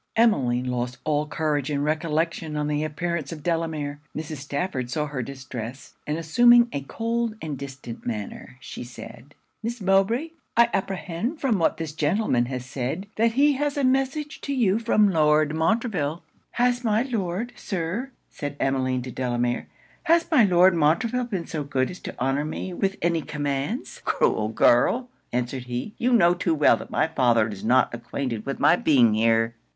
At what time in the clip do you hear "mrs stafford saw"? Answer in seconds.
4.17-5.05